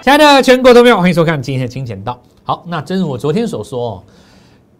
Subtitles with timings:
[0.00, 2.18] 亲爱的全国投票，欢迎收看今天的金钱道。
[2.44, 4.02] 好，那正如我昨天所说，哦，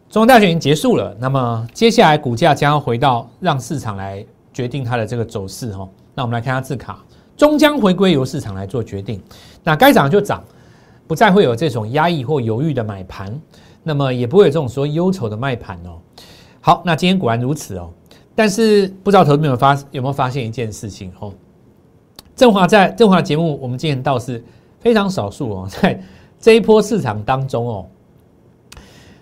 [0.08, 5.86] 中央大选已经结束了，那么接下来股价将要回到让市场来决定它的这个走势哈。
[6.14, 7.04] 那我们来看下字卡，
[7.36, 9.20] 终将回归由市场来做决定。
[9.64, 10.42] 那该涨就涨，
[11.06, 13.38] 不再会有这种压抑或犹豫的买盘，
[13.82, 15.98] 那么也不会有这种说忧愁的卖盘哦。
[16.60, 17.90] 好，那今天果然如此哦。
[18.36, 21.32] 但是不知道投资朋友发有没有发现一件事情哦？
[22.36, 24.42] 振华在振华节目，我们今天倒是
[24.80, 26.00] 非常少数哦，在
[26.40, 27.86] 这一波市场当中哦，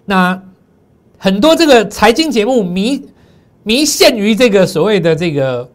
[0.04, 0.42] 那
[1.18, 3.02] 很多这个财经节目迷
[3.62, 5.68] 迷陷于这个所谓的这个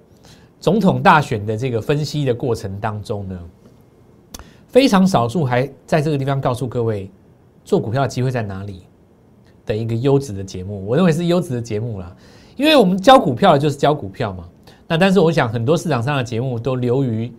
[0.60, 3.40] 总统大选的这个分析的过程当中呢，
[4.68, 7.10] 非常少数还在这个地方告诉各位
[7.66, 8.84] 做股票的机会在哪里
[9.66, 12.16] 的一个优质的节目，我认为是优质的节目啦。
[12.56, 14.44] 因为我们教股票的就是教股票嘛，
[14.88, 17.32] 那但是我想很多市场上的节目都流于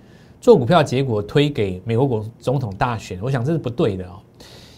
[0.42, 4.18] 做股票结果推给美国国总统大选，我想这是不对的哦。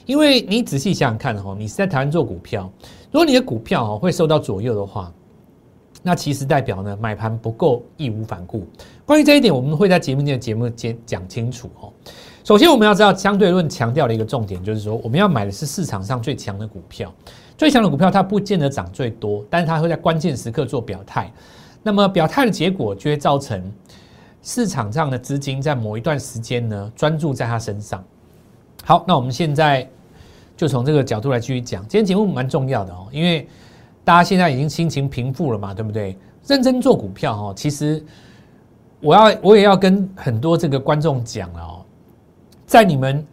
[0.04, 2.70] 因为你仔细想想看哦，你是在台湾做股票，
[3.10, 5.10] 如果你的股票哦会受到左右的话，
[6.02, 8.66] 那其实代表呢买盘不够义无反顾。
[9.06, 11.90] 关于这一点，我们会在节目内的节目间讲清楚哦。
[12.44, 17.10] 首先我们要知道相对论强调的一个重点就是说，我们要买的是市场上最强的股票。
[17.56, 21.32] 最强的股票，它不见得涨最多，但是它会在关键时刻做表态。
[21.82, 23.62] 那么表态的结果，就会造成
[24.45, 28.05] 市场上的资金在某一段时间呢，专注在他身上。
[28.84, 29.89] 好，那我们现在
[30.55, 31.81] 就从这个角度来继续讲。
[31.89, 33.48] 今天节目蛮重要的哦，因为
[34.05, 36.15] 大家现在已经心情平复了嘛，对不对？
[36.47, 38.05] 认真做股票哦，其实
[39.00, 41.81] 我要我也要跟很多这个观众讲了哦，
[42.67, 43.27] 在你们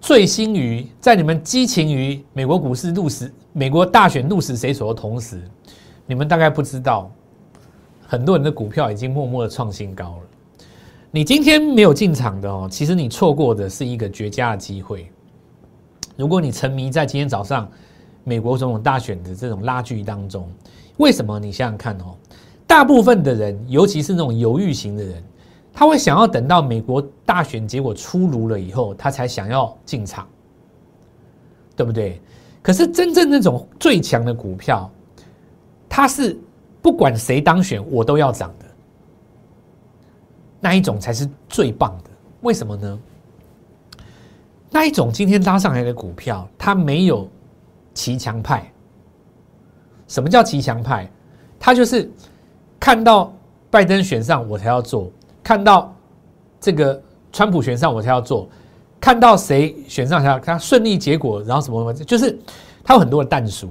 [0.00, 3.32] 醉心于，在你们激情于美国股市入死。
[3.52, 5.40] 美国大选鹿死谁手的同时，
[6.04, 7.08] 你们大概不知道，
[8.08, 10.22] 很多人的股票已经默默的创新高了。
[11.10, 15.10] 你今天没有进场的哦，其实你错过的是一个绝佳的机会。
[16.16, 17.66] 如果你沉迷在今天早上
[18.24, 20.46] 美国总统大选的这种拉锯当中，
[20.98, 21.38] 为什么？
[21.38, 22.14] 你想想看哦，
[22.66, 25.24] 大部分的人，尤其是那种犹豫型的人，
[25.72, 30.26] 他会想要等到美国大选结果出炉了以后，他才想要进场，
[31.74, 32.20] 对不对？
[32.60, 34.90] 可是真正那种最强的股票，
[35.88, 36.38] 它是
[36.82, 38.66] 不管谁当选我都要涨的，
[40.60, 42.10] 那一种才是最棒的。
[42.40, 42.98] 为什么呢？
[44.70, 47.28] 那一种今天拉上来的股票，它没有
[47.94, 48.70] 骑墙派。
[50.06, 51.10] 什么叫骑墙派？
[51.58, 52.10] 它就是
[52.78, 53.32] 看到
[53.70, 55.10] 拜登选上我才要做，
[55.42, 55.94] 看到
[56.60, 57.02] 这个
[57.32, 58.48] 川普选上我才要做。
[59.00, 62.38] 看到谁选上他，他顺利结果，然后什么什么，就是
[62.82, 63.70] 它有很多的弹数。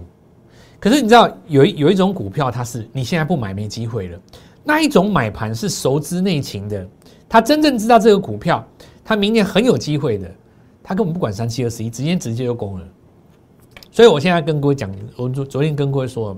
[0.79, 4.19] 可是你知道有一有一种股票，它是你现在不买没机会了。
[4.67, 6.85] 那一种买盘是熟知内情的，
[7.29, 8.63] 他真正知道这个股票，
[9.03, 10.29] 他明年很有机会的，
[10.83, 12.85] 他根本不管三七二十一，直接直接就攻了。
[13.89, 16.37] 所以我现在跟各位讲，我昨昨天跟各位说。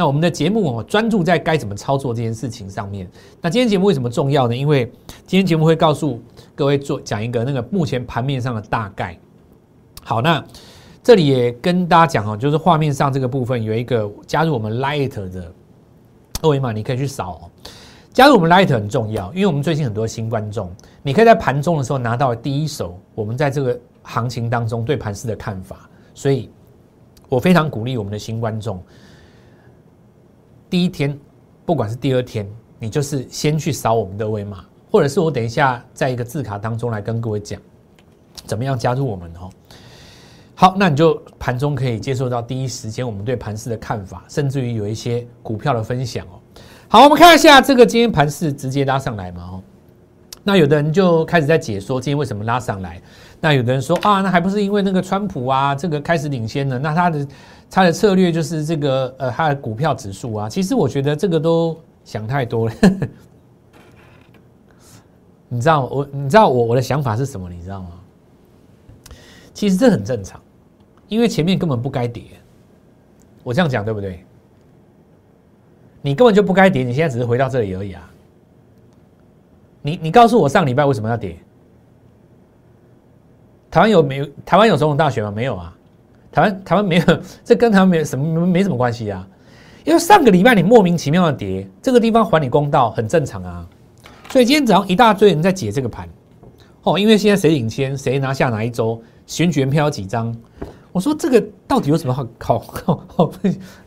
[0.00, 3.10] 那我们的节目哦，专注在该怎么操作这件事情上面。
[3.40, 4.56] 那今天节目为什么重要呢？
[4.56, 4.84] 因为
[5.26, 6.22] 今天节目会告诉
[6.54, 9.18] 各位做讲一个那个目前盘面上的大概。
[10.04, 10.44] 好，那
[11.02, 15.52] 这里也跟大家讲哦，就是画面上这个部分有一个加入我们 Light 的
[16.42, 17.50] 二维码，你可以去扫。
[18.12, 20.70] 加入我们 Light 很重要，因为我们最近很多新观众，
[21.02, 25.88] 你可以在盘中的时候拿到第一手我们在这个行情当中对盘市的看法。
[26.14, 26.50] 所以
[27.28, 28.82] 我非常鼓励我们的新观众。
[30.68, 31.16] 第一天，
[31.64, 32.48] 不管是第二天，
[32.78, 37.60] 你就是先去扫我们的二维码，或者是我等一下在一个字卡当中来跟各位讲，
[38.46, 39.48] 怎么样加入我们哦。
[40.60, 46.34] 好，那你就盘中可以接受到第一时间我们对盘市的看法，甚至于有一些股票的分享哦。
[46.88, 49.62] 好，我们看一下这个今天盘市直接拉上来嘛哦。
[50.42, 53.00] 那有的人就开始在解说今天为什么拉上来，
[53.40, 57.28] 那有的人说啊，那还不是因为那个川普啊，这个开始领先了，那他的。
[57.70, 62.74] 他的策略就是这个，呃，他的股票指数啊，其实我觉得这个都想太多了。
[65.50, 67.46] 你知道我，你知道我我的想法是什么？
[67.50, 67.90] 你知道吗？
[69.52, 70.40] 其实这很正常，
[71.08, 72.22] 因为前面根本不该跌。
[73.42, 74.24] 我这样讲对不对？
[76.00, 78.10] 你根本就不该跌，你现在只是回到这里而已啊。
[79.82, 81.36] 你你告诉我上礼拜为什么要跌？
[83.70, 85.30] 台湾有没有台湾有总统大选吗？
[85.30, 85.74] 没有啊。
[86.30, 87.04] 台湾台湾没有，
[87.44, 89.26] 这跟台湾没有什么没什么关系啊。
[89.84, 93.66] 因为上个礼拜你莫名其妙的跌，这个地方还你公道很正常啊。
[94.30, 96.08] 所以今天早上一大堆人在解这个盘，
[96.82, 100.36] 哦，因为现在谁领先，谁拿下哪一周，选举人票几张。
[100.90, 103.30] 我说这个到底有什么好好好？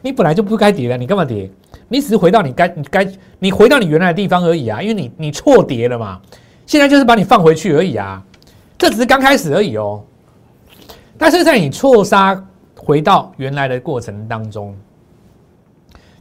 [0.01, 1.50] 你本来就不该跌的，你干嘛跌？
[1.88, 4.81] 你只是回到你该你该你回到你原来的地方而已啊。
[4.81, 6.21] 因为你你错跌了嘛，
[6.65, 8.24] 现在就是把你放回去而已啊。
[8.77, 10.03] 这只是刚开始而已哦。
[11.18, 12.42] 但是在你错杀
[12.75, 14.75] 回到原来的过程当中，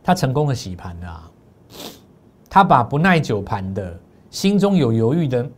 [0.02, 1.30] 他成功的洗盘啊，
[2.48, 3.98] 他把不耐久盘的、
[4.30, 5.48] 心中有犹豫的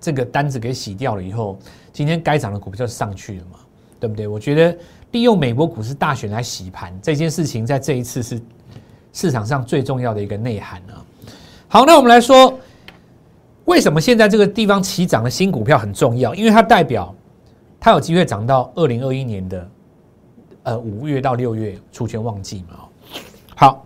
[0.00, 1.58] 这个单子给洗掉了以后，
[1.92, 3.58] 今天该涨的股票就上去了嘛，
[4.00, 4.26] 对不对？
[4.26, 4.76] 我觉得
[5.12, 8.40] 利用美国股市大选来洗盘这件事情，在这一次是
[9.12, 11.04] 市场上最重要的一个内涵啊。
[11.68, 12.58] 好，那我们来说，
[13.64, 16.34] 为什么现在这个地方起涨的新股票很重要？
[16.34, 17.14] 因为它代表
[17.80, 19.70] 它有机会涨到二零二一年的
[20.62, 22.78] 呃五月到六月出权旺季嘛。
[23.54, 23.84] 好，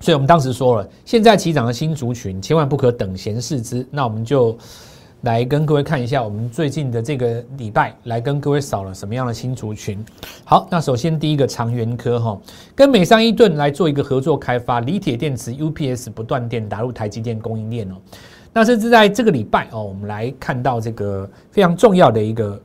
[0.00, 3.86] 所以我们当时说了，现在起涨的新族群千万不可等闲视之。
[3.90, 4.56] 那我们就
[5.22, 10.04] 来跟各位看一下，我们最近的这个礼拜来跟各位扫了什么样的新族群。
[10.44, 12.38] 好，那首先第一个长源科哈，
[12.74, 17.94] 跟美商伊顿来做一个合作开发，锂铁电池 UPS 不断电打入台积电供应链哦。
[18.52, 22.60] 那甚至在这个礼拜哦，我们来看到这个非常重要的一个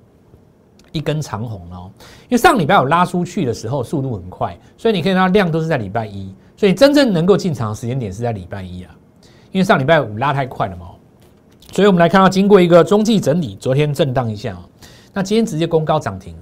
[0.91, 1.89] 一根长红哦，
[2.23, 8.95] 因为上礼拜有拉出去的时候速度很快，所以你可以看到量都是在礼拜一，所以真正能够进场的时间点是在礼拜一啊，
[9.51, 10.90] 因为上礼拜五拉太快了嘛，
[11.71, 14.61] 所以我们来看到经过一个中继整理，昨天震荡一下啊，
[15.13, 16.35] 那今天直接攻高涨停。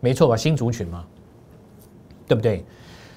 [0.00, 0.36] 没错吧？
[0.36, 1.04] 新族群嘛，
[2.26, 2.64] 对不对？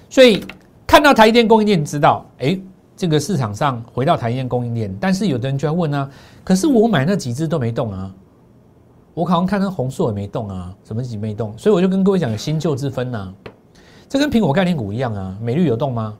[0.08, 0.44] 所以
[0.86, 2.58] 看到台积电供应链，知道哎，
[2.96, 4.94] 这个市场上回到台积电供应链。
[5.00, 6.10] 但是有的人就要问啊，
[6.42, 8.12] 可是我买那几只都没动啊，
[9.14, 11.56] 我好像看那红硕也没动啊，什么几没动？
[11.56, 13.32] 所以我就跟各位讲，有新旧之分呐。
[14.08, 16.16] 这跟苹果概念股一样啊，美绿有动吗？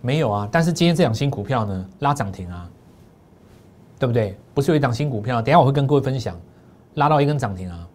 [0.00, 0.48] 没有啊。
[0.52, 2.70] 但是今天这两新股票呢，拉涨停啊，
[3.98, 4.36] 对不对？
[4.54, 6.38] 不是有一档新股票，等下我会跟各位分享，
[6.94, 7.86] 拉到一根涨停啊。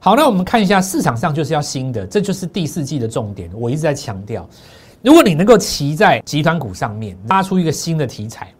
[0.00, 3.50] 好，那我们看一下市场上就是要新的，这就是第四季的重点。
[3.52, 4.48] 我一直在强调，
[5.02, 8.54] 如果你能够骑在集团股上面，拉出一个新的题材，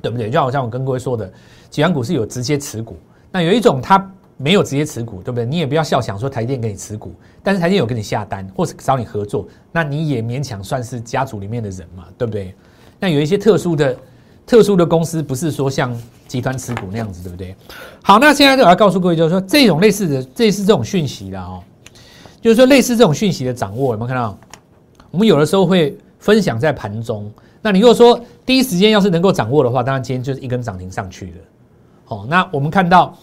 [0.00, 0.30] 对不对？
[0.30, 1.30] 就好像我跟各位说的，
[1.68, 2.96] 集团股是有直接持股，
[3.30, 5.44] 那有一种它没有直接持股，对不对？
[5.44, 12.54] 你也不要笑想说台电给你持股，但是台电有跟你下单或是找你合作，那你也勉强算是家族里面的人嘛，对不对？
[12.98, 13.94] 那有一些特殊的。
[14.46, 15.92] 特殊的公司不是说像
[16.28, 17.54] 集团持股那样子，对不对？
[18.02, 21.60] 好，那现在我要告诉各位，就是说这种类似的，这似这种讯息的哦，
[22.40, 24.38] 就是说类似这种讯息的掌握，有没有看到？
[25.10, 27.30] 我们有的时候会分享在盘中。
[27.62, 31.32] 那你如果说第一时间要是能够掌握的话，当然今天就是一根涨停上去了。
[32.08, 33.16] 哦，那我们看到，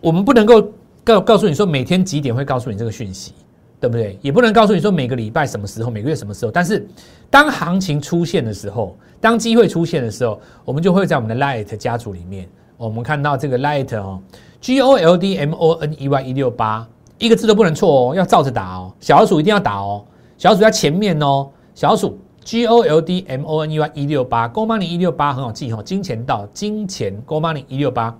[0.00, 0.70] 我们不能够
[1.02, 3.32] 告告诉你说每天几点会告诉你这个讯息。
[3.80, 4.18] 对不对？
[4.20, 6.50] 也不能告诉你说每个礼拜什么时候，每个月什么时候。
[6.50, 6.86] 但是
[7.30, 14.20] 当行情出现的时候，当机会出现的时候，我们就会在我们的 Light 家族里面，我们看到这个 Light 哦
[14.60, 16.86] ，G O L D M O N E Y 一六八，
[17.18, 18.92] 一个字都不能错哦，要照着打哦。
[18.98, 20.04] 小老鼠一定要打哦，
[20.36, 21.48] 小老鼠在前面哦。
[21.74, 28.16] 小老鼠 G O L D M O N E Y 一六八，Go Money 一六八很好记哦，金钱到金钱 Go Money 一六八，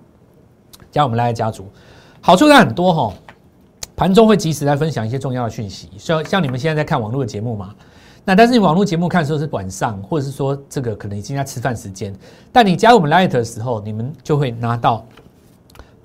[0.91, 1.67] 加我们 Light 家族，
[2.21, 3.13] 好处在很多哈。
[3.99, 7.75] 盘中会及时来分享一些重要的讯息，像像你们现在在看网络的节目嘛？
[8.23, 12.15] 那但是你网络节目看的时候是晚上，或者是说这个可能已经在吃饭时间。
[12.49, 15.05] 但你加入我们 Light 的时候，你们就会拿到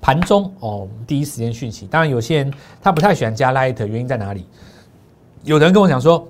[0.01, 1.87] 盘中哦第一时间讯息。
[1.87, 4.45] 当然有些人他不太喜欢加 Light，原因在哪里？
[5.45, 6.27] 有人跟我讲说：“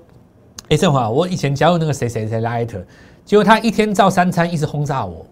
[0.70, 2.80] 哎，正华，我以前加入那个谁谁谁 Light，
[3.24, 5.26] 结果他一天照三餐一直轰炸我，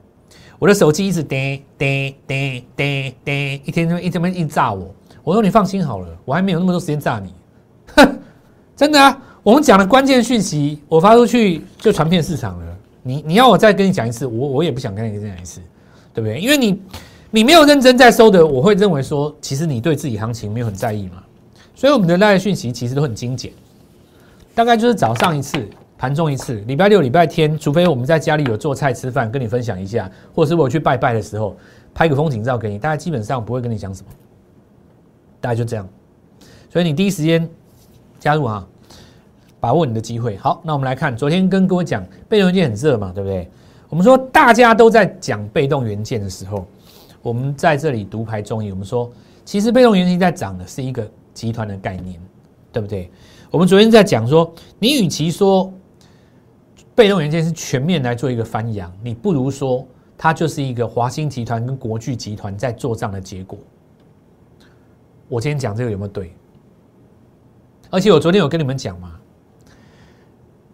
[0.58, 4.92] 我的手机一直叮叮叮叮叮，一天就一直么一直炸我。”
[5.25, 7.33] 我说你放心好了，我还没有那么多时间炸你，
[7.97, 8.19] 哼，
[8.76, 9.19] 真的啊！
[9.43, 12.76] 我们讲的关键讯息，我发出去就传遍市场了。
[13.02, 15.61] 你你要我再跟你讲一次，我我也不想跟你再讲一次，
[16.12, 16.38] 对不对？
[16.38, 16.81] 因为你
[17.31, 21.23] 你没有认真在收的，我会认为说，其实你对自己行情没有很在意嘛。
[21.75, 23.52] 所以我们的那些讯息其实都很精简，
[24.54, 25.59] 大概就是早上一次，
[25.99, 31.57] 盘中一次，礼拜六、礼拜天，除非我们在家里有做菜吃饭，跟你分享一下，或者是我去拜拜的时候
[31.93, 34.09] 拍个风景照给你，大家基本上不会跟你讲什么。
[35.44, 35.86] 大概就这样，
[36.70, 37.46] 所以你第一时间
[38.18, 38.66] 加入啊，
[39.60, 40.38] 把握你的机会。
[40.38, 43.46] 好，那我们来看，昨天跟各位讲被动元件很热嘛，对不对？
[43.90, 46.66] 我们说大家都在讲被动元件的时候，
[47.20, 48.70] 我们在这里独排众议。
[48.70, 49.12] 我们说，
[49.44, 52.18] 其实被动元件在涨的是一个集团的概念，
[52.72, 53.10] 对不对？
[53.50, 55.70] 我们昨天在讲说，你与其说
[56.94, 59.86] 被动元件是全面来做一个翻扬，你不如说
[60.16, 63.58] 它就是一个华兴集团跟国巨集团在做账的结果。
[65.34, 66.32] 我今天讲这个有没有对？
[67.90, 69.18] 而且我昨天有跟你们讲嘛，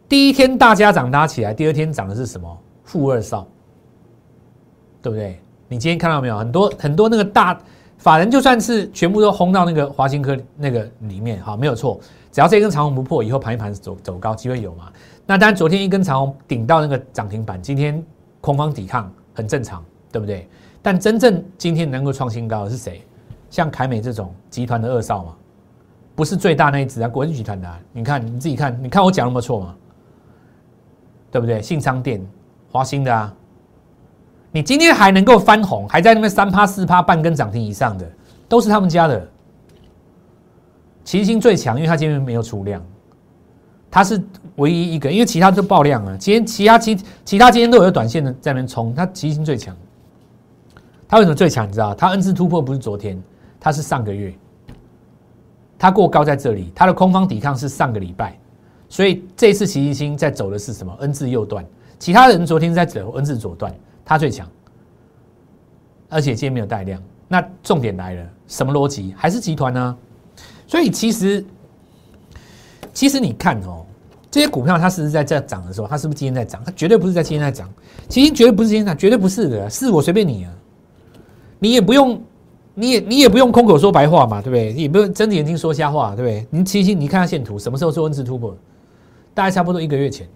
[0.07, 2.59] 第一天大家涨拉起来，第二天涨的是什么？
[2.85, 3.49] 负二少，
[5.01, 5.41] 对不对？
[5.67, 6.37] 你今天看到没有？
[6.37, 7.59] 很多很多那个大
[7.97, 11.99] 法人，就算是全部都轰到那个华兴科那个里面，好，没有错。
[12.31, 14.93] 只要这根长虹不破，以后盘一盘走走高，机会有嘛？
[15.25, 18.05] 那当然，昨天一根长虹顶到那个涨停板，今天
[18.43, 20.47] 空方抵抗很正常，对不对？
[20.83, 23.03] 但真正今天能够创新高的是谁？
[23.51, 25.35] 像凯美这种集团的二少嘛，
[26.15, 27.69] 不是最大那一只啊，国际集团的。
[27.69, 29.75] 啊你看你自己看，你看我讲那么错吗？
[31.31, 31.61] 对不对？
[31.61, 32.25] 信昌店、
[32.71, 33.35] 华兴的啊，
[34.53, 38.09] 你今天还能够翻红，还在那边三趴四趴半根涨停以上的，
[38.49, 39.29] 都是他们家的。
[41.05, 42.81] 齐星最强，因为它今天没有出量，
[43.91, 44.23] 它是
[44.57, 46.17] 唯一一个，因为其他都爆量啊。
[46.17, 49.77] 今天其他其其他今天都有短线的在那边冲，它齐星最强。
[51.09, 51.67] 它为什么最强？
[51.67, 51.93] 你知道？
[51.95, 53.21] 它 N 次突破不是昨天，
[53.61, 54.35] 它是上个月。
[55.79, 58.39] 它过高在这里，它的空方抵抗是上个礼拜，
[58.89, 61.65] 所以这次齐星在走的是什么？N 字右段，
[61.99, 63.75] 其他人昨天在走 N 字左段，
[64.05, 64.47] 它最强，
[66.11, 67.03] 而且今天没有带量。
[67.29, 69.15] 那重点来了，什么逻辑？
[69.17, 69.97] 还是集团呢？
[70.67, 71.43] 所以其实，
[72.93, 73.87] 其实你看哦，
[74.31, 76.63] 这些股票它是不是在涨的时候，它是不是今天在涨？
[76.63, 77.73] 它绝对不是在今天在涨，
[78.09, 80.53] 其实绝对不是今天涨，绝对不是的，是我随便你啊，
[81.59, 82.21] 你也不用，
[82.81, 84.73] 你也你也不用空口说白话嘛，对不对？
[84.73, 86.47] 也不用睁着眼睛说瞎话，对不对？
[86.49, 88.57] 你其实你看下线图，什么时候做 N 字突破？
[89.35, 90.27] 大概差不多一个月前。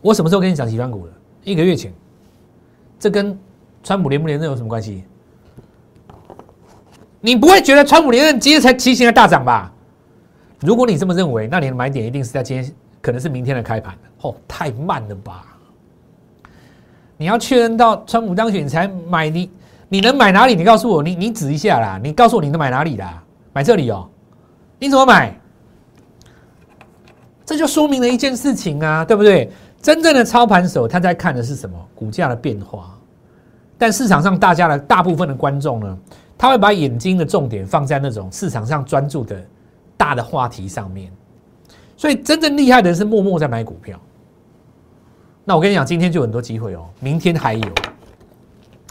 [0.00, 1.12] 我什么时候跟你讲集团股的？
[1.44, 1.92] 一个月前。
[2.98, 3.38] 这跟
[3.82, 5.04] 川普连不连任有什么关系？
[7.20, 9.70] 你不会觉得川普连任今天才提醒的大涨吧？
[10.60, 15.44] 如果你这么认为，那你的买点一定是在今天，可能是明天的开盘哦，太慢了吧？
[17.18, 19.50] 你要确认到川普当选才买，你
[19.92, 20.54] 你能买哪里？
[20.54, 23.22] 你告诉我，你你指一下啦，你告诉我你能买哪里啦？
[23.52, 24.08] 买这里哦？
[24.78, 25.38] 你怎么买？
[27.44, 29.52] 这就说明了一件事情啊，对不对？
[29.82, 31.76] 真正的操盘手他在看的是什么？
[31.94, 32.98] 股价的变化。
[33.76, 35.98] 但市场上大家的大部分的观众呢？
[36.38, 39.44] 他会把眼睛的重点放在那种市场上专注的
[39.98, 41.12] 大的话题上面，
[41.98, 44.00] 所以真正厉害的人是默默在买股票。
[45.44, 47.68] 那我跟你讲，今天就有很多机会哦，明天还有。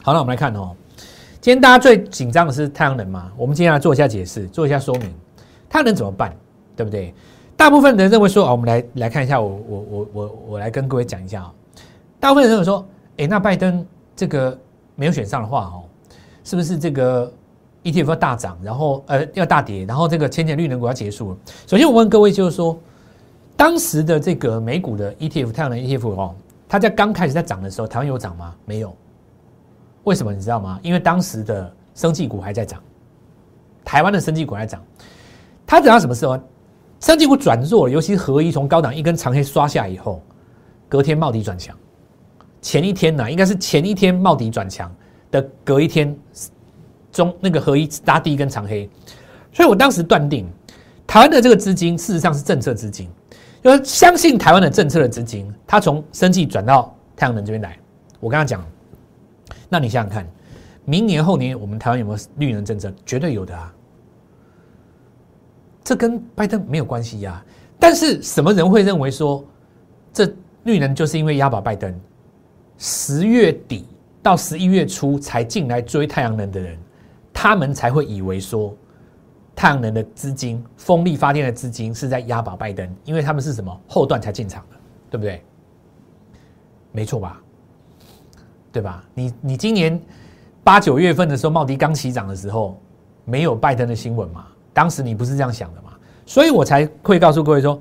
[0.03, 0.75] 好了，我们来看哦，
[1.42, 3.32] 今天大家最紧张的是太阳能嘛？
[3.36, 5.12] 我们今天来做一下解释，做一下说明，
[5.68, 6.32] 太阳能怎么办？
[6.76, 7.12] 对不对？
[7.58, 11.52] 大部分人认为说，哦，我们来来看一下，我我我我我来跟各位讲一下啊。
[12.20, 12.86] 大部分人认为说，
[13.18, 13.84] 哎，那拜登
[14.16, 14.56] 这个
[14.96, 15.82] 没有选上的话，哦，
[16.44, 17.34] 是不是这个
[17.84, 21.38] ？ETF 要大涨，然后呃要大跌，然后这个千年绿能股要结束了。
[21.66, 22.78] 首先我问各位，就是说，
[23.58, 26.36] 当时的这个美股的 ETF 太阳能 ETF 哦，
[26.70, 28.54] 它在刚开始在涨的时候，台湾有涨吗？
[28.64, 28.96] 没有。
[30.03, 30.79] 为什么你知道吗？
[30.81, 32.81] 因为当时的生技股还在涨，
[33.84, 34.81] 台湾的生技股在涨。
[35.65, 36.39] 它等到什么时候？
[37.00, 40.22] 生技股转弱，尤其是合一从高档一根长黑刷下以后，
[40.88, 41.75] 隔天冒底转强。
[42.62, 44.93] 前一天呢，应该是前一天冒底转强
[45.31, 46.17] 的隔一天。
[47.12, 48.89] 中那个合一拉第一根长黑，
[49.51, 50.48] 所以我当时断定，
[51.05, 53.10] 台湾的这个资金事实上是政策资金，
[53.62, 57.77] 就是相信台湾的政策的资金，它从生技转到太阳能这边来。
[58.22, 58.65] 我跟他讲，
[59.74, 60.28] 那你想想看，
[60.84, 62.94] 明年后年我们台湾有没有绿能政策？
[63.06, 63.74] 绝对有的啊，
[65.82, 67.42] 这跟拜登没有关系呀。
[67.80, 69.46] 但是什么人会认为说，
[70.12, 70.30] 这
[70.66, 71.98] 绿能就是因为押宝拜登？
[72.78, 73.88] 十月底
[74.22, 76.78] 到十一月初才进来追太阳能的人？
[77.32, 78.75] 他们才会以为说，
[79.56, 84.75] 太阳能的资金、风力发电的资金是在押宝拜登，因为他们是什么后段才进场的，
[85.12, 85.42] 对不对？
[86.92, 87.42] 没错吧？
[88.72, 89.04] 对吧？
[89.13, 90.00] 你你今年
[90.63, 92.80] 八九月份的时候，茂迪刚起涨的时候，
[93.25, 94.46] 没有拜登的新闻嘛？
[94.74, 95.90] 当时你不是这样想的嘛？
[96.25, 97.80] 所以我才会告诉各位说，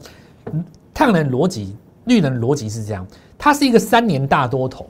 [0.93, 3.07] 太阳能逻辑、绿能逻辑是这样，
[3.39, 4.89] 它是一个三年大多头，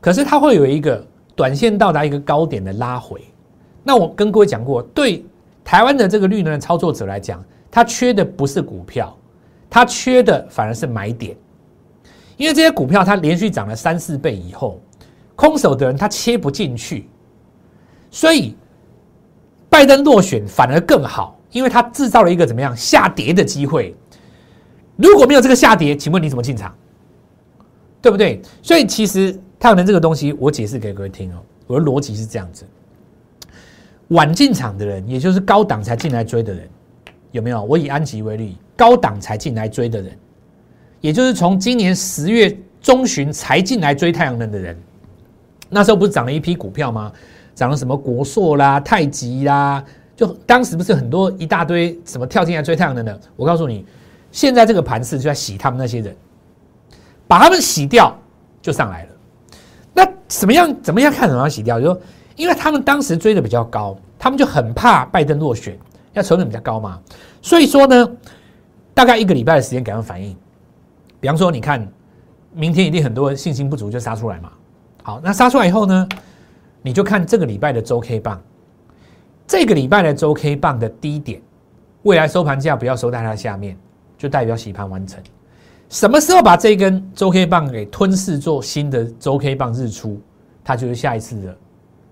[0.00, 1.04] 可是它会有一个
[1.36, 3.20] 短线到达一个高点的拉回。
[3.82, 5.24] 那我跟各位讲过，对
[5.62, 9.14] 台湾的这个绿能的操作者来讲，他缺的不是股票，
[9.68, 11.36] 他缺的反而是买点，
[12.36, 14.80] 因为这些股票它连续涨了三四倍以后，
[15.34, 17.08] 空手的人他切不进去，
[18.10, 18.56] 所以
[19.68, 23.94] 拜登落选反而更好，因为他制造了一个怎么样下跌的机会。
[24.96, 26.74] 如果没有这个下跌，请问你怎么进场？
[28.00, 28.42] 对不对？
[28.62, 31.36] 所以其实太阳能这个东西，我解释给各位听哦，
[31.66, 32.64] 我的逻辑是这样子。
[34.08, 36.68] 晚进场的人，也就是高档才进来追的人，
[37.30, 37.62] 有没有？
[37.62, 40.18] 我以安吉为例，高档才进来追的人，
[41.00, 44.76] 也就是从今年十月中旬才进来追太阳能的人，
[45.72, 47.10] 那时候不是涨了一批股票吗？
[47.54, 49.82] 涨了什么国硕啦、太极啦，
[50.14, 53.20] 就当时不是很多一大堆什么跳进来追太阳能的？
[53.36, 53.84] 我告诉你，
[54.30, 56.14] 现在这个盘势就在洗他们那些人，
[57.26, 58.16] 把他们洗掉
[58.60, 59.08] 就上来了。
[59.94, 60.82] 那怎么样？
[60.82, 61.80] 怎么样看怎么样洗掉？
[61.80, 62.00] 就说。
[62.34, 65.78] 因为他们当时追的比较高，他们就很怕拜登落选，
[66.14, 66.98] 要成本比较高嘛。
[67.42, 68.10] 所以说呢，
[68.94, 70.34] 大概一个礼拜的时间给他们反应。
[71.20, 71.86] 比方说，你看，
[72.54, 74.50] 明天一定很多人信心不足就杀出来嘛。
[75.02, 76.08] 好，那杀出来以后呢，
[76.80, 78.40] 你就看这个礼拜的周 K 棒，
[79.46, 81.42] 这个礼拜的周 K 棒的低点，
[82.02, 83.76] 未来收盘价不要收在它下面，
[84.16, 85.20] 就代表洗盘完成。
[85.88, 90.20] 什么时候把这根周 K 棒给吞噬做新的周 K 棒日出，
[90.64, 91.56] 它就是下一次的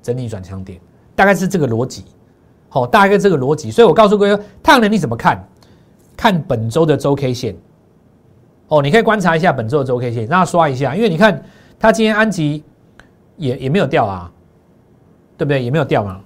[0.02, 0.80] 整理转强点，
[1.14, 2.04] 大概是这个逻辑。
[2.68, 3.70] 好，大概这个逻辑。
[3.70, 5.42] 所以我告诉各位，太阳能你怎么看？
[6.16, 7.56] 看本周的周 K 线。
[8.68, 11.42] 哦，你可以观察一下本周的周 K 线，让它刷一下，因为你看
[11.78, 12.62] 它今天安吉
[13.40, 14.30] 也也没有掉啊，
[15.36, 15.62] 对不对？
[15.62, 16.20] 也没有掉嘛。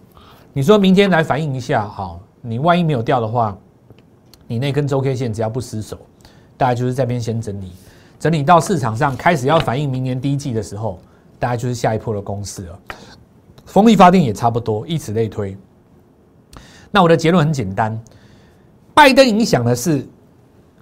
[0.52, 3.56] 你说明天来反映一下，好，你万一没有掉的话，
[4.46, 5.98] 你那根周 K 线只要不失手。
[6.56, 7.72] 大概就是这边先整理，
[8.20, 11.00] 整理到市场上开始要反映明年第一季的时候，
[11.38, 12.78] 大概就是下一波的公式了。
[13.66, 15.56] 风力发电也差不多，以此类推。
[16.92, 18.00] 那我的结论很简单，
[18.94, 20.06] 拜登影响的是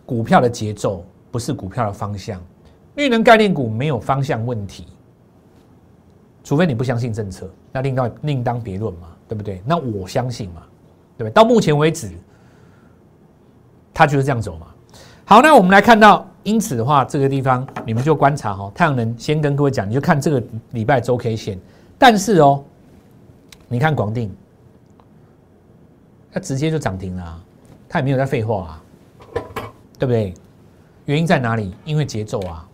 [0.05, 2.39] 股票的节奏，不是股票的方向。
[2.97, 4.87] 绿能概念股没有方向问题，
[6.45, 9.63] 除非你不相信政策，那另当另当别论嘛，对不对？
[9.65, 10.63] 那我相信嘛，
[11.17, 11.31] 对不对？
[11.31, 12.11] 到目前为止，
[13.95, 14.67] 它就是这样走嘛。
[15.25, 21.59] 好，那我们来看到，因此的话，这个地方你们就观察哈，太阳能先跟各位讲，你就看这个礼拜周 K 线，
[21.97, 22.63] 但是哦，
[23.69, 24.35] 你看广定，
[26.33, 27.43] 它直接就涨停了，
[27.89, 28.83] 它也没有在废话啊，
[29.99, 30.35] 对不对？
[31.07, 31.75] 原因在哪里？
[31.85, 32.69] 因为节奏啊，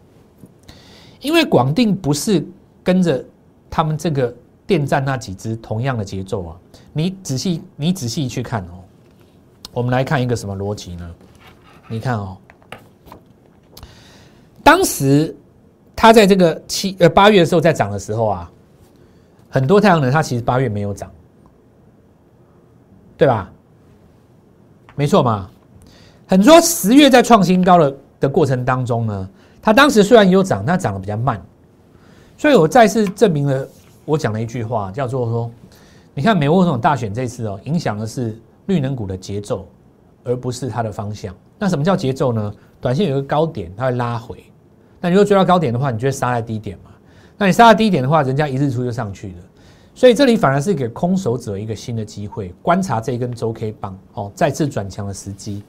[1.20, 2.44] 因为广定不是
[2.82, 3.24] 跟着
[3.70, 4.34] 他们这个
[4.66, 6.56] 电站那几只同样的节奏啊，
[6.92, 8.84] 你仔细你仔细去看哦，
[9.72, 11.14] 我们来看一个什么逻辑呢？
[11.88, 12.36] 你看哦，
[14.62, 15.34] 当时
[15.96, 18.50] 它在这个七呃八月的时候在涨的时候啊，
[19.48, 21.10] 很多太阳能它其实八月没有涨，
[23.16, 23.50] 对吧？
[24.94, 25.48] 没错嘛。
[26.26, 29.30] 很多十月在创新高的的过程当中呢，
[29.62, 31.42] 它当时虽然有涨，但涨得比较慢。
[32.38, 33.68] 所以我再次证明了
[34.04, 35.50] 我讲的一句话，叫做说，
[36.14, 39.66] 你看美国总统大选这次哦，影响的是绿能股的节奏，
[40.22, 41.34] 而不是它的方向。
[41.58, 42.54] 那什么叫节奏呢？
[42.80, 44.40] 短线有个高点，它会拉回。
[45.00, 46.92] 那如果追到高点的话，你就会杀在低点嘛。
[47.36, 49.34] 那你杀在低点的话，人家一日出就上去了。
[49.92, 55.64] 所以这里反而是给空手者一个新的机会，观察这一根周 K 棒哦，再次转强的时机。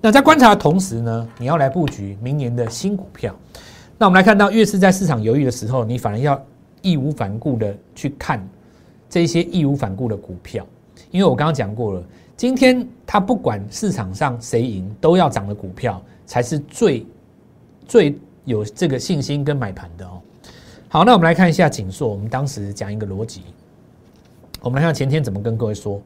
[0.00, 3.34] 那在观察的同时呢，你要来布局明年的新股票。
[3.96, 6.40] 那我们来看到，越是在市场犹豫的时候，你反而要
[6.82, 8.46] 义无反顾的去看
[9.08, 10.66] 这些义无反顾的股票，
[11.10, 12.02] 因为我刚刚讲过了。
[12.36, 17.06] 今天它不管市场上谁赢，都要涨的股票才是最
[17.86, 20.20] 最有这个信心跟买盘的哦。
[20.88, 23.42] 好，那我们来看一下锦硕，我们当时讲一个逻辑，
[24.60, 26.02] 我们来看前天怎么跟各位说，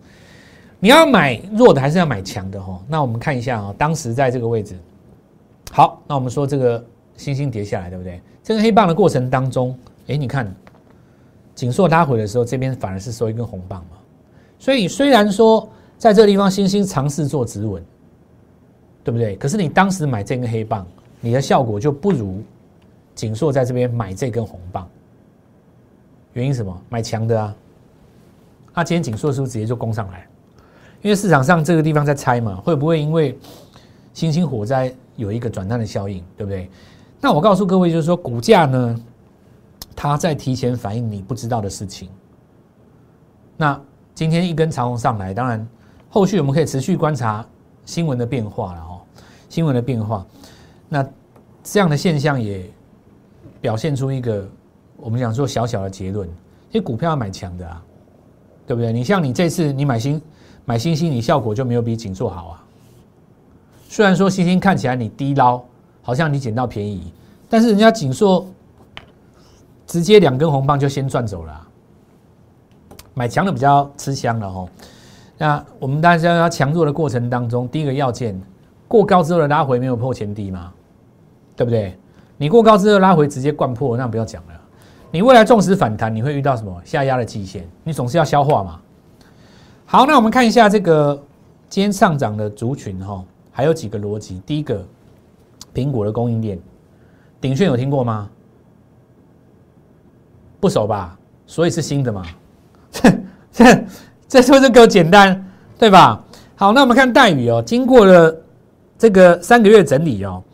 [0.79, 2.79] 你要买弱的还是要买强的哈？
[2.87, 4.77] 那我们看一下啊，当时在这个位置，
[5.73, 6.85] 好，那我们说这个
[7.19, 8.19] 星星跌下来，对不对？
[8.43, 10.51] 这个黑棒的过程当中，哎，你看
[11.55, 13.99] 锦硕拉回的时候，这边反而是收一根红棒嘛，
[14.59, 15.69] 所以虽然说。
[15.99, 17.85] 在这个地方，星星尝试做止稳，
[19.03, 19.35] 对不对？
[19.35, 20.87] 可是你当时买这根黑棒，
[21.21, 22.41] 你的效果就不如
[23.17, 24.89] 锦硕在这边买这根红棒。
[26.35, 26.83] 原因什么？
[26.89, 27.53] 买强的啊！
[28.73, 30.25] 那今天锦硕是不是直接就攻上来？
[31.03, 33.37] 因为市场上这个地方在猜嘛，会不会因为
[34.15, 36.71] 星星火灾有一个转淡的效应，对不对？
[37.21, 39.01] 那我告诉各位，就是说股价呢，
[39.97, 42.09] 它在提前反映你不知道的事情。
[43.57, 43.81] 那
[44.15, 45.67] 今天一根长红上来，当然。
[46.11, 47.45] 后续我们可以持续观察
[47.85, 48.99] 新闻的变化了哦，
[49.51, 50.27] 新闻的变化，
[50.89, 51.07] 那
[51.63, 52.65] 这样的现象也
[53.61, 54.49] 表现出一个
[54.97, 57.85] 我们讲说小小的结论，因为股票要买强的啊，
[58.67, 58.91] 对不对？
[58.91, 60.21] 你像你这次你买新
[60.65, 62.65] 买新星，你效果就没有比锦硕好啊。
[63.87, 65.63] 虽然说星星看起来你低捞，
[66.09, 67.13] 好像你捡到便宜，
[67.51, 68.47] 但是人家锦硕
[69.87, 71.69] 直接两根红棒就先赚走了，
[73.13, 74.67] 买强的比较吃香了哦。
[75.37, 78.41] 那我们大家要强弱的过程当中，第一个要件，
[78.89, 80.73] 过高之后的拉回没有破前低吗？
[81.55, 81.95] 对不对？
[82.39, 84.53] 你过高之后拉回直接灌破，那不要讲了。
[85.11, 87.69] 你未来纵使反弹，你会遇到什么下压的季线？
[87.85, 88.81] 你总是要消化嘛。
[89.85, 91.23] 好，那我们看一下这个
[91.69, 94.41] 今天上涨的族群哈，还有几个逻辑。
[94.47, 94.83] 第一个，
[95.79, 96.59] 苹果的供应链，
[97.41, 98.29] 鼎炫有听过吗？
[100.59, 101.19] 不熟吧？
[101.47, 102.27] 所以是新的嘛？
[103.53, 103.85] 这。
[104.31, 105.43] 这是不是够简单，
[105.79, 106.23] 对吧？
[106.55, 108.37] 好，那我们看待宇哦，经过了
[108.99, 110.45] 这个三个月整理哦，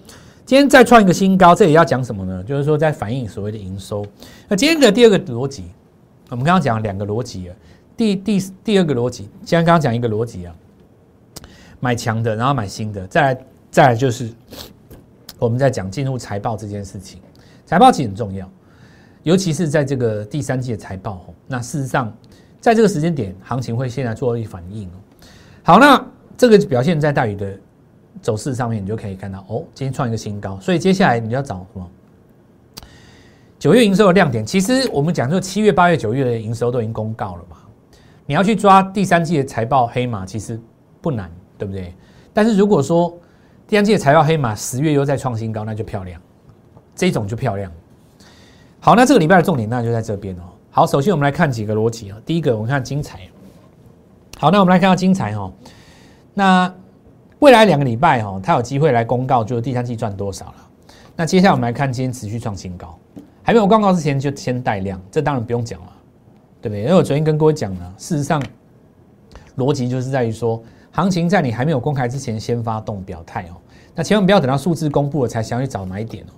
[0.47, 2.41] 今天再创一个新高，这里要讲什么呢？
[2.45, 4.07] 就是说在反映所谓的营收。
[4.47, 5.65] 那今天的第二个逻辑，
[6.31, 7.57] 我们刚刚讲两个逻辑啊，
[7.97, 10.55] 第第第二个逻辑，既然刚刚讲一个逻辑啊，
[11.81, 13.41] 买强的，然后买新的，再来
[13.73, 14.31] 再来就是
[15.45, 17.21] 我们在讲进入财报这件事情，
[17.67, 18.51] 财报其实很重要，
[19.25, 22.11] 尤其是在这个第三季的财报，那事实上
[22.63, 24.95] 在这个时间点，行情会现在做一反应哦。
[25.63, 26.03] 好，那
[26.35, 27.59] 这个表现在大宇的
[28.23, 31.91] 走势上面，你就可以看到哦，今天创一个新高，所以接下来你要找什么？
[33.59, 37.59] 九月营收的亮点，其实我们讲说七月、八月、九月的营收都已经公告了嘛，
[38.25, 40.59] 你要去抓第三季的财报黑马，其实
[41.03, 41.95] 不难，对不对？
[42.33, 43.15] 但是如果说
[43.75, 46.21] 第三季的财报黑马十月又再创新高，那就漂亮，
[46.95, 47.69] 这种就漂亮。
[48.79, 50.43] 好，那这个礼拜的重点那就在这边哦。
[50.71, 52.17] 好，首先我们来看几个逻辑啊。
[52.25, 53.19] 第一个，我们看精彩。
[54.39, 55.53] 好，那我们来看到精彩哈。
[56.35, 56.73] 那
[57.41, 60.55] 未来两个礼拜哈，它有机会来公告，就是第三季赚多少了。
[61.17, 62.97] 那接下来我们来看今天持续创新高，
[63.43, 65.93] 还没有公告之前就先带量，这当然不用讲了，
[66.63, 66.83] 对不对？
[66.83, 68.41] 因为我昨天跟各位讲了，事实上
[69.57, 73.59] 逻辑就是在于说，行情在你还没有公开之前先发动表态哦。
[73.95, 76.33] 那千万不要等到数字公布了才想去找买点哦。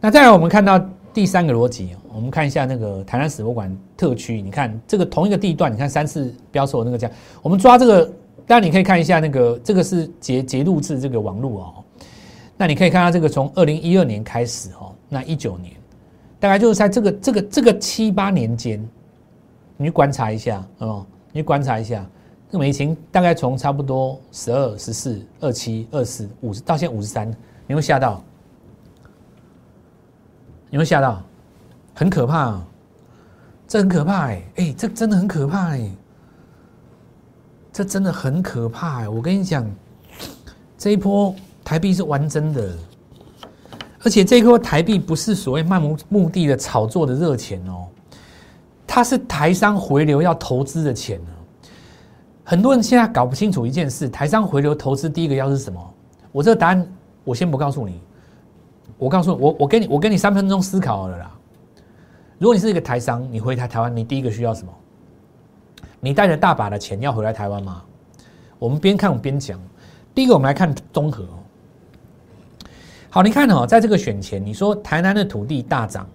[0.00, 0.80] 那再来我们看到。
[1.14, 7.10] 第三个逻辑，我们看一下那个台南史博馆特区，你看这个同一个地段，你看三次标售那个价，
[7.42, 8.04] 我们抓这个，
[8.46, 11.74] 当然你可以看一下那个，这个是截截录制这个网络哦。
[12.56, 15.74] 那你可以看到这个从二零一二年开始哦，那一九年，
[16.38, 18.80] 大概就是在这个这个这个七八年间，
[19.76, 22.08] 你去观察一下哦，你去观察一下，
[22.48, 27.30] 这个美琴大概从差不多十二、十四、二七、二四、五十到现在五十三，
[27.66, 28.22] 你会吓到。
[30.70, 31.22] 你会吓到，
[31.94, 32.66] 很可怕，啊
[33.66, 35.90] 这很可怕哎哎，这真的很可怕哎，
[37.72, 39.08] 这真的很可怕哎！
[39.08, 39.66] 我跟你讲，
[40.76, 41.34] 这一波
[41.64, 42.76] 台币是玩真的，
[44.02, 47.88] 而且这一波台币不是所谓漫无目的的炒作的热钱哦，
[48.86, 51.30] 它是台商回流要投资的钱呢。
[52.50, 55.94] 很多人现在搞不清楚一件事：台商回流投资第一个要是什么？
[56.32, 56.90] 我这个答案
[57.22, 58.00] 我先不告诉你。
[58.96, 61.30] 我告诉，我我给你，我给你三分钟思考了啦。
[62.38, 64.72] 如果你是一个台商，你回台台湾，你第一个需要什么？
[66.00, 67.82] 你带着大把的钱要回来台湾吗？
[68.58, 69.60] 我们边看我边讲。
[70.14, 71.26] 第一个，我们来看综合。
[73.10, 76.08] 好，你看哦，在这个选前，你说台南的土地大涨，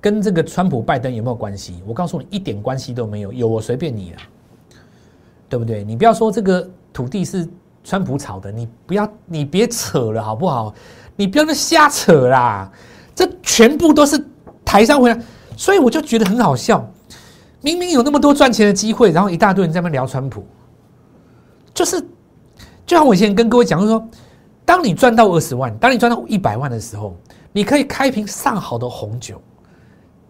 [0.00, 1.82] 跟这个川普拜登有没有关系？
[1.84, 3.32] 我告诉你，一点关系都没有。
[3.32, 4.18] 有我随便你了，
[5.48, 5.82] 对不对？
[5.84, 7.48] 你不要说这个土地是
[7.82, 10.74] 川普炒的，你不要，你别扯了，好不好？
[11.16, 12.70] 你不要那瞎扯啦，
[13.14, 14.22] 这全部都是
[14.64, 15.20] 台商回来，
[15.56, 16.86] 所以我就觉得很好笑。
[17.60, 20.46] 明明有那么多赚钱的机会，然后一大堆人在那聊川普，
[21.74, 22.00] 就是
[22.86, 24.08] 就像我以前跟各位讲，就说，
[24.64, 27.16] 当你赚到二十万，当你赚到一百万的时候，
[27.52, 29.42] 你可以开瓶上好的红酒，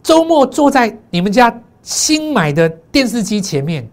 [0.02, 3.86] 周末坐在你们家新买的电视机前面，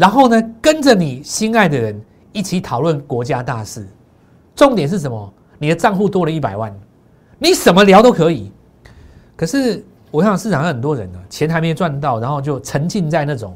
[0.00, 3.86] 然后呢，跟着你心爱的人一起讨论国家大事，
[4.56, 5.30] 重点是什么？
[5.58, 6.74] 你的账户多了一百万，
[7.38, 8.50] 你什么聊都可以。
[9.36, 13.54] 可是我想市场上很多人呢，钱还没赚到，然后就沉浸在那种。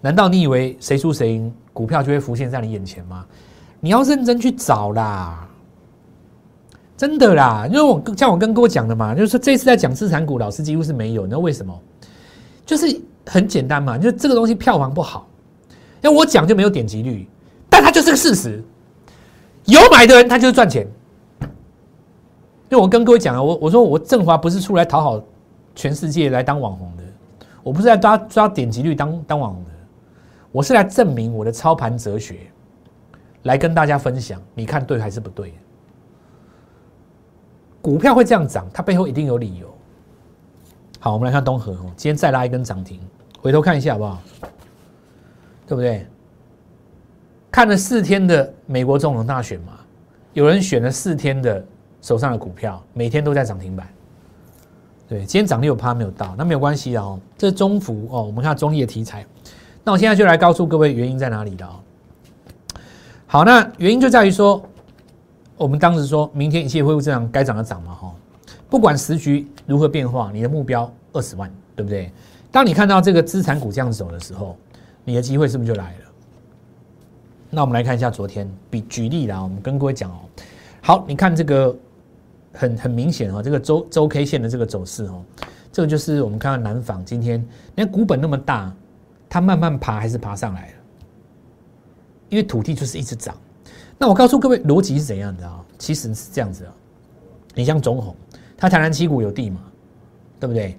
[0.00, 3.26] 难道你以为谁输谁赢，股票就会浮现在你眼前吗？
[3.80, 5.46] 你要认真去找啦，
[6.96, 7.66] 真的啦。
[7.70, 11.24] 因为我像我跟各位讲的嘛，就是这次在讲资产股，老师几乎是没有。
[11.24, 11.78] 你知道为什么？
[12.64, 15.28] 就是很简单嘛，就这个东西票房不好，
[16.02, 17.28] 因为我讲就没有点击率，
[17.68, 18.64] 但它就是个事实。
[19.64, 20.86] 有买的人，他就是赚钱。
[22.70, 25.22] 因为我跟各位讲啊，我我说我振华不是出来讨好
[25.74, 27.02] 全世界来当网红的，
[27.62, 29.70] 我不是来抓抓点击率当当网红的，
[30.52, 32.50] 我是来证明我的操盘哲学，
[33.42, 35.52] 来跟大家分享，你看对还是不对？
[37.80, 39.66] 股票会这样涨，它背后一定有理由。
[40.98, 43.00] 好，我们来看东河哦，今天再拉一根涨停，
[43.48, 44.22] 回头看一下好不好？
[45.66, 46.06] 对不对？
[47.50, 49.72] 看了四天的美国总统大选嘛，
[50.34, 51.64] 有人选了四天的
[52.02, 53.88] 手上的股票，每天都在涨停板。
[55.08, 57.18] 对，今天涨六趴没有到，那没有关系的哦。
[57.38, 59.24] 这中幅哦，我们看中业题材。
[59.82, 61.80] 那我现在就来告诉各位原因在哪里的哦。
[63.26, 64.62] 好，那原因就在于说，
[65.56, 68.14] 我们当时说明天一切恢复正常，该涨的涨嘛哈。
[68.68, 72.12] 不管时局如何变化，你的目标二十万，对不对？
[72.50, 74.56] 当你看到这个资产股这样走的时候，
[75.04, 76.04] 你的机会是不是就来了？
[77.50, 80.18] 那我们来看一下昨天，比举例啦，我们跟各位讲哦，
[80.82, 81.74] 好，你看这个
[82.52, 85.22] 很很明显哦，这个周周 K 线的这个走势哦，
[85.72, 87.40] 这个就是我们看到南纺今天，
[87.74, 88.70] 你看股本那么大，
[89.28, 90.74] 它慢慢爬还是爬上来了，
[92.28, 93.34] 因为土地就是一直涨。
[93.96, 95.64] 那我告诉各位逻辑是怎样的啊？
[95.78, 96.74] 其实是这样子啊，
[97.54, 98.14] 你像中红，
[98.56, 99.60] 它台南七股有地嘛，
[100.38, 100.78] 对不对？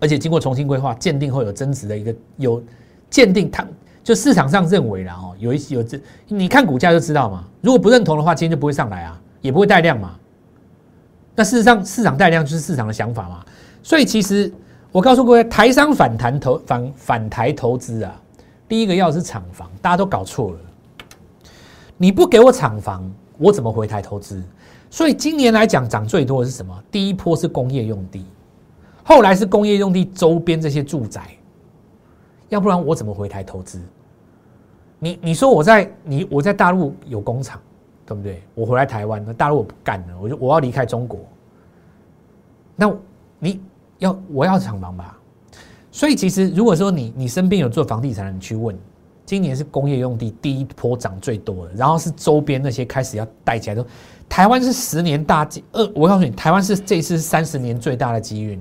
[0.00, 2.62] 而且经过重新规划鉴定后有增值的一个有
[3.10, 3.66] 鉴定它。
[4.04, 7.44] 就市场上认为了哦，有一些有这，你看股价就知道嘛。
[7.60, 10.16] 如果不认同的话，今天就不会上来啊，也不会带量嘛。
[11.34, 13.44] 那事实上，市场带量就是市场的想法嘛。
[13.82, 14.50] 所以其实
[14.92, 18.18] 我告诉各位，台商反弹投反反台投资啊，
[18.66, 20.58] 第一个要是厂房，大家都搞错了。
[21.98, 23.04] 你不给我厂房，
[23.36, 24.42] 我怎么回台投资？
[24.88, 26.74] 所以今年来讲，涨最多的是什么？
[26.90, 28.24] 第一波是工业用地，
[29.08, 31.30] 后来是工业用地周边这些住宅。
[32.50, 33.80] 要不然我怎么回台投资？
[34.98, 37.58] 你你说我在你我在大陆有工厂，
[38.04, 38.42] 对不对？
[38.54, 41.20] 我回来台湾，那大陆我不干了，我就我要离开中国。
[42.76, 42.94] 那
[43.38, 43.62] 你
[43.98, 45.16] 要我要厂房吧？
[45.90, 48.78] 所以其实如果说你你身边有做房地产的，你去问，
[49.24, 53.86] 今年是工业用地第一波涨最多的，然后是周边那些开始要带起来，都
[54.28, 58.60] 台湾是十年大机二，我告诉你，台湾是这次三十年最大的机运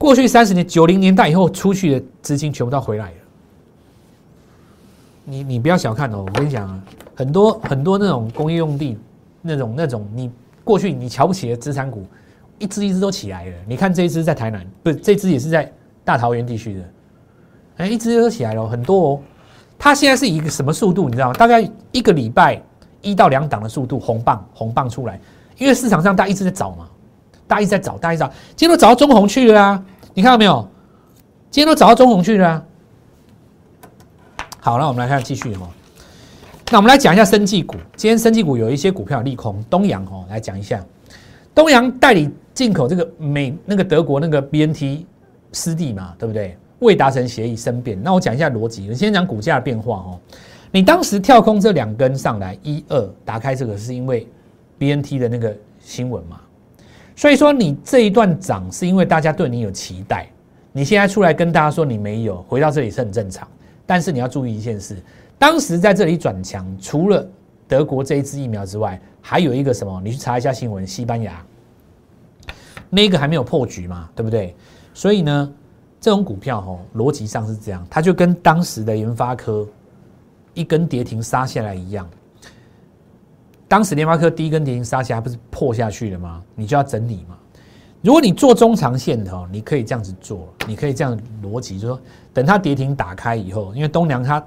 [0.00, 3.16] 过去三十年，九零年代以后出去的资金全部都回来了。
[5.26, 6.82] 你你不要小看哦，我跟你讲啊，
[7.14, 8.96] 很多很多那种工业用地，
[9.42, 10.30] 那种那种你
[10.64, 12.06] 过去你瞧不起的资产股，
[12.58, 13.52] 一只一只都起来了。
[13.68, 15.70] 你看这一只在台南，不是这只也是在
[16.02, 16.84] 大桃园地区的，
[17.76, 19.20] 哎，一只都起来了，很多哦。
[19.78, 21.10] 它现在是一个什么速度？
[21.10, 21.34] 你知道吗？
[21.34, 22.58] 大概一个礼拜
[23.02, 25.20] 一到两档的速度，红棒红棒出来，
[25.58, 26.88] 因为市场上大家一直在找嘛。
[27.50, 29.84] 大家一在找，大家找，今天都找到中红去了啊！
[30.14, 30.68] 你看到没有？
[31.50, 32.64] 今天都找到中红去了。
[34.60, 35.68] 好，那我们来看继续哈。
[36.70, 37.74] 那我们来讲一下生技股。
[37.96, 40.80] 今天生技股有一些股票利空，东阳哦，来讲一下。
[41.52, 45.04] 东阳代理进口这个美那个德国那个 BNT
[45.52, 46.56] 师弟嘛，对不对？
[46.78, 48.00] 未达成协议生变。
[48.00, 48.82] 那我讲一下逻辑。
[48.82, 50.20] 你先讲股价的变化哦。
[50.70, 54.28] 你当时跳空这两根上来一二打开这个，是因为
[54.78, 56.40] BNT 的那个新闻嘛？
[57.20, 60.26] 所以说你这一段涨是因为大家对你有期待，
[60.72, 63.46] 你现在出来跟大家说你没有，回到这里是很正常。
[63.84, 64.96] 但是你要注意一件事，
[65.38, 67.28] 当时在这里转强，除了
[67.68, 70.00] 德国这一支疫苗之外，还有一个什么？
[70.02, 71.44] 你去查一下新闻，西班牙
[72.88, 74.56] 那个还没有破局嘛，对不对？
[74.94, 75.52] 所以呢，
[76.00, 79.68] 这种股票哦，逻辑上是这样，它就跟当时的研发科
[80.54, 82.08] 一根跌停杀下来一样。
[83.70, 86.42] 当时联发科第一根跌停杀下，不是破下去了吗？
[86.56, 87.36] 你就要整理嘛。
[88.02, 92.00] 如果你做中长线的，你可以这样子做，你可以这样逻辑，就说
[92.34, 94.44] 等它跌停打开以后，因为东梁它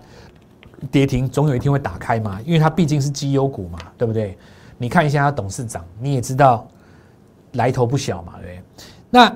[0.92, 4.38] 跌停总有一天会打开嘛，因为它毕竟是绩优股嘛，对不对？
[4.78, 6.68] 你看一下它董事长，你也知道
[7.54, 8.64] 来头不小嘛，对不对？
[9.10, 9.34] 那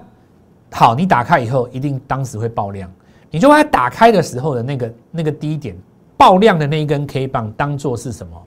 [0.70, 2.92] 好，你打开以后一定当时会爆量，
[3.32, 5.74] 你就把它打开的时候的那个那个低点
[6.18, 8.44] 爆量的那一根 K 棒当做是什么？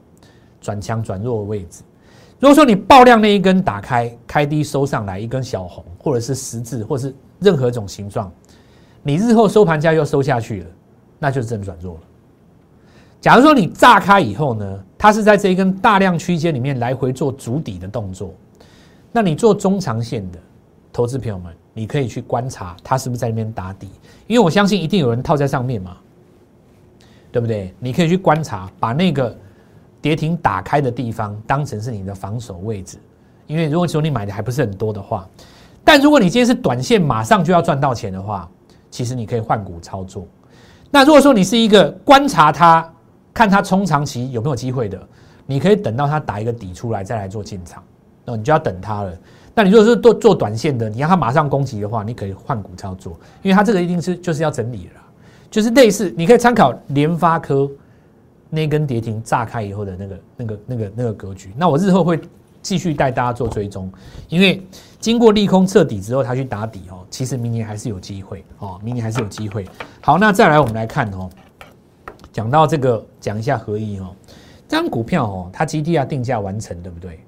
[0.60, 1.82] 转强转弱的位置，
[2.38, 8.30] 如果说你爆量那一根打开开低收上来一根小红，或者是十字，或是任何一种形状，
[9.02, 10.66] 你日后收盘价又收下去了，
[11.18, 12.00] 那就是真转弱了。
[13.20, 18.34] 假如说你炸开以后呢，它是在这一根大量区间里面来回做足底的动作，
[19.12, 20.38] 那你做中长线的
[20.92, 23.88] 投资朋友们，你可以去观察它是不是在那边打底，
[24.26, 25.96] 因为我相信一定有人套在上面嘛，
[27.30, 27.74] 对不对？
[27.78, 29.36] 你可以去观察，把那个。
[30.02, 32.98] 跌停打开的地方当成是你的防守位置，
[33.46, 35.28] 因为如果说你买的还不是很多的话，
[35.84, 38.48] 但如果你今天是短线马上就要赚到钱的话，
[38.90, 40.26] 其实你可以换股操作。
[40.90, 42.88] 那如果说你是一个观察它，
[43.32, 45.00] 看它冲长期有没有机会的，
[45.46, 47.82] 你可以等到它打一个底出来再来做进场，
[48.24, 49.12] 那你就要等它了。
[49.54, 55.00] 那你如果是做做短线的，你让它马上攻击的话，你可以换股操作，因为它这个一定是就是要整理了，
[55.50, 57.70] 就是类似你可以参考联发科。
[58.50, 62.20] 那根跌停炸开以后的那个、那个、那个、那个格局，那我日后会
[62.60, 63.90] 继续带大家做追踪，
[64.28, 64.62] 因为
[64.98, 69.64] 经过利空彻底之后，它去打底哦，其实明年还是有机会哦，明年还是有机会。
[70.02, 71.30] 好，那再来我们来看哦，
[72.32, 74.14] 讲到这个，讲一下合一哦，
[74.68, 77.20] 这张股票哦，它 GDR 定价完成，对不对？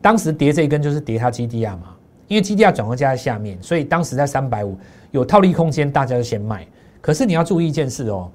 [0.00, 1.94] 当时跌这一根就是跌它 GDR 嘛，
[2.26, 4.78] 因为 GDR 转换价在下面，所以当时在三百五
[5.10, 6.66] 有套利空间，大家就先卖。
[7.02, 8.30] 可是你要注意一件事哦。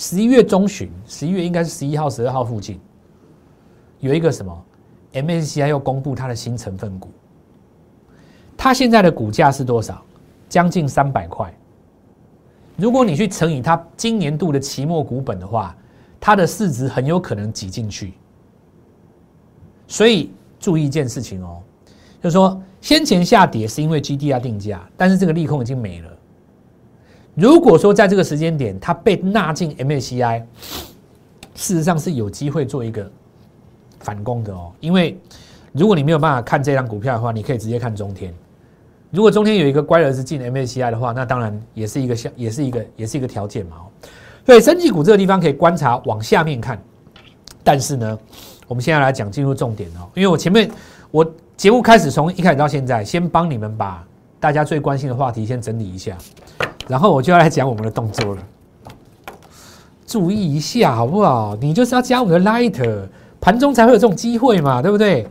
[0.00, 2.80] 十一月中旬，十一月应该是十一号、十二号附近，
[3.98, 4.64] 有一个什么
[5.12, 7.10] MSCI 要公布它的新成分股，
[8.56, 10.02] 它现在的股价是多少？
[10.48, 11.52] 将近三百块。
[12.78, 15.76] 如果你去乘以它今年度的期末股本的话，
[16.18, 18.14] 它的市值很有可能挤进去。
[19.86, 21.60] 所以注意一件事情哦，
[22.22, 26.10] 就是说先前下跌是因为 GDR 定价，但是这个利空已经没了。
[27.40, 30.42] 如果说在这个时间点它被纳进 MACI，
[31.54, 33.10] 事实上是有机会做一个
[34.00, 34.70] 反攻的哦。
[34.78, 35.18] 因为
[35.72, 38.30] 如果你没有办法看这张股票的话，你可以直接看中天。
[39.10, 43.78] 如果中天有一个乖儿子进 MACI 的话，那当然也是一个，也是一个，也是一个条件嘛。
[44.44, 46.78] 所以升绩股这个地方可以观察往下面看。
[47.64, 48.18] 但是呢，
[48.68, 50.70] 我们现在来讲进入重点哦，因为我前面
[51.10, 51.24] 我
[51.56, 54.06] 节目开始从一开始到现在，先帮你们把
[54.38, 56.18] 大家最关心的话题先整理一下，
[56.90, 58.42] 然后我就要来讲我们的动作了。
[60.04, 61.56] 注意一下好不好？
[61.60, 63.06] 你就是要加我们的 Light，
[63.40, 65.24] 盘中才会有这种机会嘛，对不对？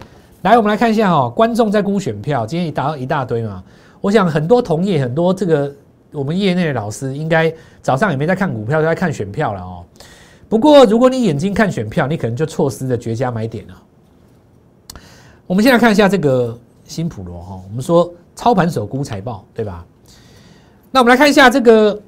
[0.43, 3.61] 来，我们来看一下哦，观众在估选票，今天一大一大堆嘛。
[3.99, 5.69] 我想很多同业，很多这个
[6.13, 9.83] 我们业内的老师，应该早上也没在看股票，都在看选票了哦。
[10.47, 13.73] 不过，如果你眼睛看选票，你可能就错失了绝佳买点了。
[15.45, 19.85] 我们先来看一下这个新普罗哈，我们说操盘手估财报，对吧？
[20.91, 22.01] 那我们来看一下这个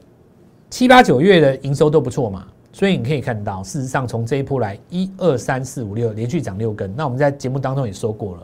[0.70, 2.48] 七八九月的营收都不错嘛。
[2.74, 6.90] 所以你可以看到，事实上从这一波来，一二三四五六连续涨六根。
[6.96, 8.44] 那我们在节目当中也说过了。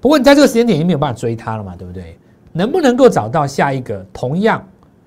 [0.00, 2.16] 不过你在这个时间点已经没有办法追它了嘛，对不对？
[2.52, 4.64] 能不能够找到下一个同样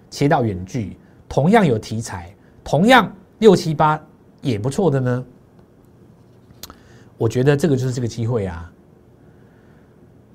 [0.09, 0.97] 切到远距、
[1.29, 2.29] 同样有题材、
[2.61, 3.09] 同样
[3.39, 3.97] 六七八
[4.41, 5.25] 也不错的呢？
[7.17, 8.69] 我觉得这个就是这个机会啊，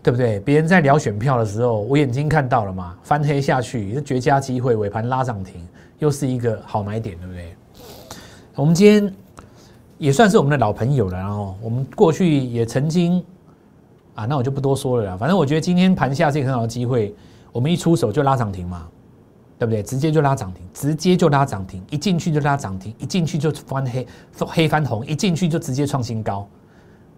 [0.03, 0.41] 对不对？
[0.41, 5.65] 别人在聊选票的时候，我眼睛看到了嘛，翻黑下去是绝佳机会，尾盘拉涨停，
[6.01, 7.55] 又是一个好买点，对不对？
[8.57, 9.15] 我们今天
[9.99, 13.25] 也算是我们的老朋友了，然后我们过去也曾经
[14.17, 15.17] 啊，那我就不多说了啦。
[15.17, 17.15] 反正我觉得今天盘下是一个很好的机会，
[17.53, 18.89] 我们一出手就拉涨停嘛，
[19.57, 19.85] 对不对？
[19.85, 26.45] 直接就拉涨停，直接就拉涨停，一进去就拉涨停，一进去就翻黑黑翻红，一进去就直接创新高，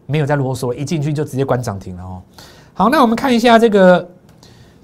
[0.04, 2.22] 没有再啰嗦，一进去就直接关涨停了哦。
[2.76, 4.04] 好，那我们看一下这个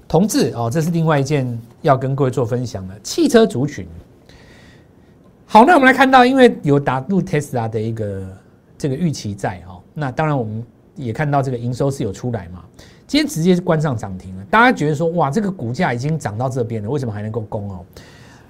[0.07, 3.85] 同志哦，这是另外一件要跟各位做分享的汽车族群。
[5.45, 8.25] 好，那我们来看到，因为有打入 Tesla 的一个
[8.77, 10.63] 这个预期在哦，那当然我们
[10.95, 12.63] 也看到这个营收是有出来嘛。
[13.07, 17.85] 今天直接是关上涨停了，大家觉得说哇，这个股价已经涨到这边了，为什么还能够攻哦？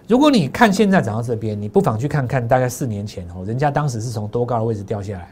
[0.07, 5.29] 如果你看现在涨到这边，你不妨去看看大概四年前哦，人家当时是从多高的位置掉下来，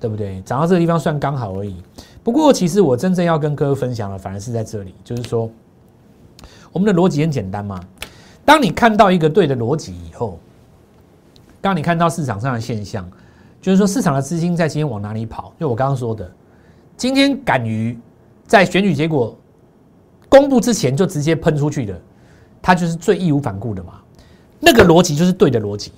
[0.00, 0.42] 对不对？
[0.42, 1.76] 涨到这个地方算刚好而已。
[2.22, 5.50] 不过其实我真正要跟各位分享的，反而是在这里，就是说
[6.72, 7.80] 我们的逻辑很简单嘛。
[8.44, 10.38] 当你看到一个对的逻辑以后。
[11.60, 13.08] 当你看到市场上的现象，
[13.60, 15.54] 就是说市场的资金在今天往哪里跑？
[15.60, 16.28] 就我刚刚说的，
[16.96, 17.96] 今天敢于
[18.48, 19.38] 在选举结果
[20.28, 21.96] 公布之前就直接喷出去的，
[22.60, 24.00] 它就是最义无反顾的嘛。
[24.58, 25.92] 那个逻辑就是对的逻辑。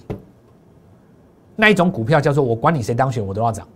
[1.57, 3.67] 那一种股票叫做我管你谁当选我都要涨。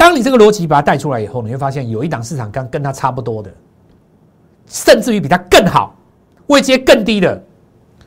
[0.00, 3.52] 当你这个逻辑把它带出来以后，你会发现有一档市场跟跟它差不多的，
[4.66, 5.94] 甚至于比它更好、
[6.46, 7.38] 位阶更低的，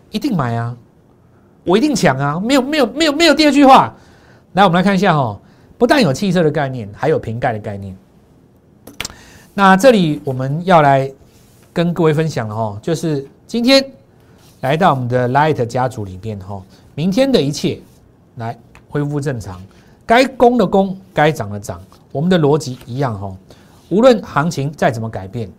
[0.09, 0.75] 一定买啊。
[1.63, 2.39] 我一定抢啊！
[2.39, 3.95] 没有没有没有没有第二句话。
[4.53, 5.39] 来，我们来看一下哈，
[5.77, 7.95] 不但有汽车的概念，还有瓶盖的概念。
[9.53, 11.09] 那这里我们要来
[11.71, 13.85] 跟各位分享了哈，就是今天
[14.61, 16.59] 来到我们的 Light 家族里面哈，
[16.95, 17.79] 明天的一切
[18.37, 18.57] 来
[18.89, 19.61] 恢复正常，
[20.05, 23.35] 该攻的攻，该涨的涨，我们的逻辑一样哈，
[23.89, 25.49] 无论行情再怎么改变，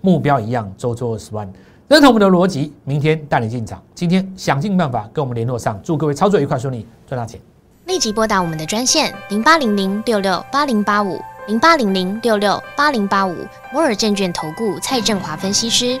[0.00, 1.50] 目标一样，周周二十万。
[1.86, 3.82] 认同我们的逻辑，明天带你进场。
[3.94, 7.40] 今天想尽办法跟我们联络上，祝各位操作愉快顺利，赚大钱。
[7.86, 13.36] 立即拨打我们的专线零八零零六六八零八五零八零零六六八零八五
[13.70, 16.00] 摩尔证券投顾蔡振华分析师。